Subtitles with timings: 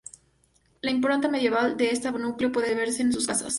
[0.81, 3.49] La impronta medieval de este núcleo puede verse en sus casas.